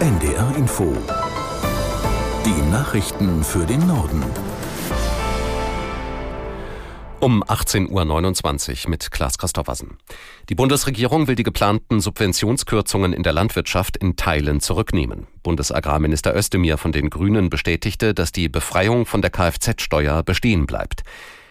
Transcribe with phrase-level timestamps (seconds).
[0.00, 0.96] NDR Info.
[2.46, 4.24] Die Nachrichten für den Norden.
[7.20, 9.98] Um 18.29 Uhr mit Klaas Christoffersen.
[10.48, 15.26] Die Bundesregierung will die geplanten Subventionskürzungen in der Landwirtschaft in Teilen zurücknehmen.
[15.42, 21.02] Bundesagrarminister Özdemir von den Grünen bestätigte, dass die Befreiung von der Kfz-Steuer bestehen bleibt.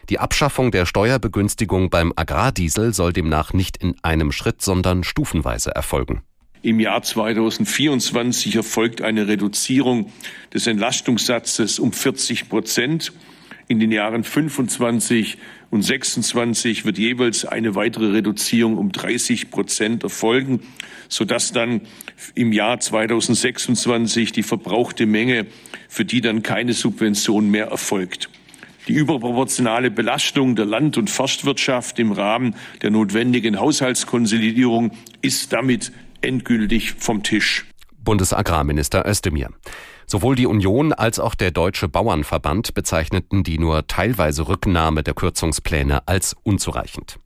[0.09, 6.23] Die Abschaffung der Steuerbegünstigung beim Agrardiesel soll demnach nicht in einem Schritt, sondern stufenweise erfolgen.
[6.61, 10.11] Im Jahr 2024 erfolgt eine Reduzierung
[10.53, 13.13] des Entlastungssatzes um 40 Prozent.
[13.69, 15.37] In den Jahren 25
[15.69, 20.59] und 26 wird jeweils eine weitere Reduzierung um 30 Prozent erfolgen,
[21.07, 21.81] sodass dann
[22.35, 25.45] im Jahr 2026 die verbrauchte Menge,
[25.87, 28.29] für die dann keine Subvention mehr erfolgt.
[28.89, 34.91] Die überproportionale Belastung der Land- und Forstwirtschaft im Rahmen der notwendigen Haushaltskonsolidierung
[35.21, 35.91] ist damit
[36.21, 37.65] endgültig vom Tisch.
[37.97, 39.49] Bundesagrarminister Özdemir.
[40.07, 46.07] Sowohl die Union als auch der Deutsche Bauernverband bezeichneten die nur teilweise Rücknahme der Kürzungspläne
[46.07, 47.19] als unzureichend.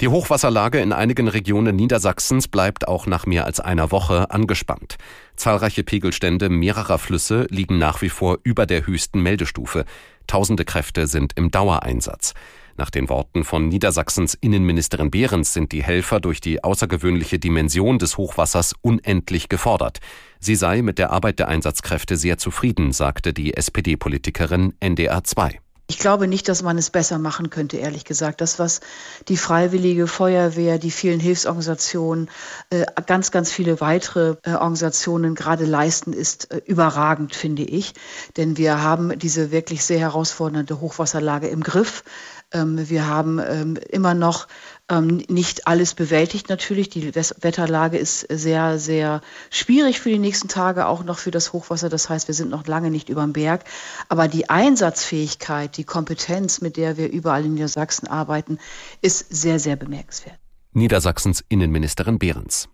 [0.00, 4.96] Die Hochwasserlage in einigen Regionen Niedersachsens bleibt auch nach mehr als einer Woche angespannt.
[5.36, 9.84] Zahlreiche Pegelstände mehrerer Flüsse liegen nach wie vor über der höchsten Meldestufe.
[10.26, 12.34] Tausende Kräfte sind im Dauereinsatz.
[12.76, 18.18] Nach den Worten von Niedersachsens Innenministerin Behrens sind die Helfer durch die außergewöhnliche Dimension des
[18.18, 20.00] Hochwassers unendlich gefordert.
[20.40, 25.60] Sie sei mit der Arbeit der Einsatzkräfte sehr zufrieden, sagte die SPD-Politikerin NDR 2.
[25.86, 28.40] Ich glaube nicht, dass man es besser machen könnte, ehrlich gesagt.
[28.40, 28.80] Das, was
[29.28, 32.30] die Freiwillige Feuerwehr, die vielen Hilfsorganisationen,
[32.70, 37.92] äh, ganz, ganz viele weitere äh, Organisationen gerade leisten, ist äh, überragend, finde ich.
[38.38, 42.02] Denn wir haben diese wirklich sehr herausfordernde Hochwasserlage im Griff.
[42.54, 44.46] Ähm, wir haben ähm, immer noch
[44.90, 46.90] ähm, nicht alles bewältigt natürlich.
[46.90, 51.88] Die Wetterlage ist sehr, sehr schwierig für die nächsten Tage, auch noch für das Hochwasser.
[51.88, 53.64] Das heißt, wir sind noch lange nicht über dem Berg.
[54.08, 58.58] Aber die Einsatzfähigkeit, die Kompetenz, mit der wir überall in Niedersachsen arbeiten,
[59.00, 60.38] ist sehr, sehr bemerkenswert.
[60.72, 62.68] Niedersachsens Innenministerin Behrens.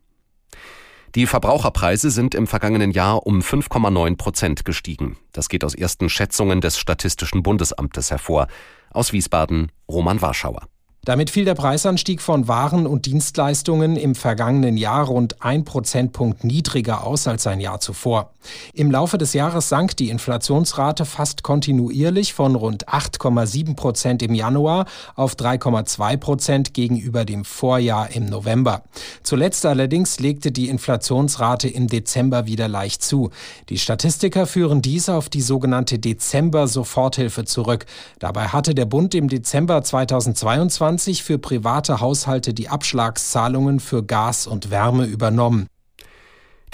[1.14, 5.16] Die Verbraucherpreise sind im vergangenen Jahr um 5,9 Prozent gestiegen.
[5.32, 8.46] Das geht aus ersten Schätzungen des Statistischen Bundesamtes hervor.
[8.90, 10.68] Aus Wiesbaden Roman Warschauer.
[11.10, 17.04] Damit fiel der Preisanstieg von Waren und Dienstleistungen im vergangenen Jahr rund ein Prozentpunkt niedriger
[17.04, 18.30] aus als ein Jahr zuvor.
[18.74, 24.86] Im Laufe des Jahres sank die Inflationsrate fast kontinuierlich von rund 8,7 Prozent im Januar
[25.16, 28.84] auf 3,2 Prozent gegenüber dem Vorjahr im November.
[29.24, 33.30] Zuletzt allerdings legte die Inflationsrate im Dezember wieder leicht zu.
[33.68, 37.84] Die Statistiker führen dies auf die sogenannte Dezember-Soforthilfe zurück.
[38.20, 44.46] Dabei hatte der Bund im Dezember 2022 2020 für private Haushalte die Abschlagszahlungen für Gas
[44.46, 45.66] und Wärme übernommen.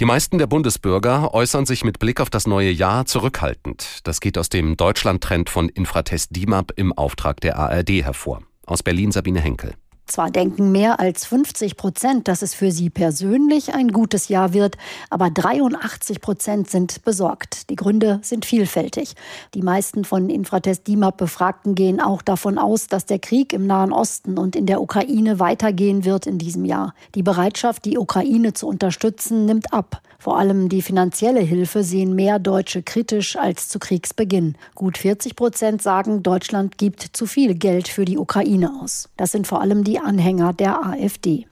[0.00, 4.00] Die meisten der Bundesbürger äußern sich mit Blick auf das neue Jahr zurückhaltend.
[4.04, 8.42] Das geht aus dem Deutschlandtrend von Infratest DIMAP im Auftrag der ARD hervor.
[8.66, 9.74] Aus Berlin Sabine Henkel.
[10.06, 14.76] Zwar denken mehr als 50 Prozent, dass es für sie persönlich ein gutes Jahr wird,
[15.10, 17.70] aber 83 Prozent sind besorgt.
[17.70, 19.14] Die Gründe sind vielfältig.
[19.54, 23.92] Die meisten von Infratest DIMAP Befragten gehen auch davon aus, dass der Krieg im Nahen
[23.92, 26.94] Osten und in der Ukraine weitergehen wird in diesem Jahr.
[27.16, 30.02] Die Bereitschaft, die Ukraine zu unterstützen, nimmt ab.
[30.18, 34.56] Vor allem die finanzielle Hilfe sehen mehr Deutsche kritisch als zu Kriegsbeginn.
[34.74, 39.08] Gut 40 Prozent sagen, Deutschland gibt zu viel Geld für die Ukraine aus.
[39.16, 41.46] Das sind vor allem die Anhänger der AfD.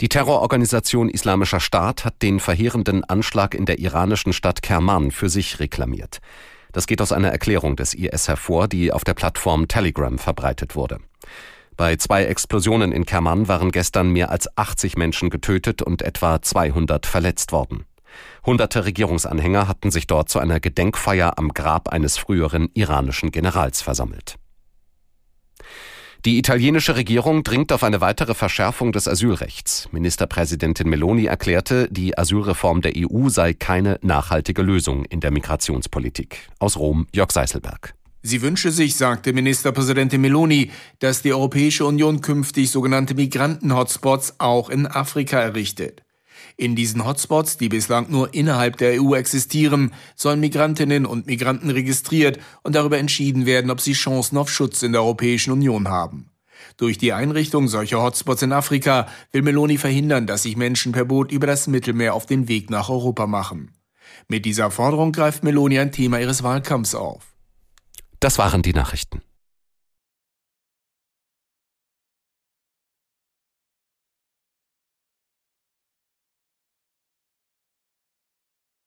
[0.00, 5.58] Die Terrororganisation Islamischer Staat hat den verheerenden Anschlag in der iranischen Stadt Kerman für sich
[5.58, 6.18] reklamiert.
[6.72, 10.98] Das geht aus einer Erklärung des IS hervor, die auf der Plattform Telegram verbreitet wurde.
[11.76, 17.06] Bei zwei Explosionen in Kerman waren gestern mehr als 80 Menschen getötet und etwa 200
[17.06, 17.84] verletzt worden.
[18.44, 24.36] Hunderte Regierungsanhänger hatten sich dort zu einer Gedenkfeier am Grab eines früheren iranischen Generals versammelt.
[26.24, 29.88] Die italienische Regierung dringt auf eine weitere Verschärfung des Asylrechts.
[29.92, 36.48] Ministerpräsidentin Meloni erklärte, die Asylreform der EU sei keine nachhaltige Lösung in der Migrationspolitik.
[36.58, 37.94] Aus Rom Jörg Seiselberg.
[38.22, 44.88] Sie wünsche sich, sagte Ministerpräsidentin Meloni, dass die Europäische Union künftig sogenannte Migranten-Hotspots auch in
[44.88, 46.02] Afrika errichtet.
[46.60, 52.40] In diesen Hotspots, die bislang nur innerhalb der EU existieren, sollen Migrantinnen und Migranten registriert
[52.64, 56.30] und darüber entschieden werden, ob sie Chancen auf Schutz in der Europäischen Union haben.
[56.76, 61.30] Durch die Einrichtung solcher Hotspots in Afrika will Meloni verhindern, dass sich Menschen per Boot
[61.30, 63.70] über das Mittelmeer auf den Weg nach Europa machen.
[64.26, 67.36] Mit dieser Forderung greift Meloni ein Thema ihres Wahlkampfs auf.
[68.18, 69.22] Das waren die Nachrichten.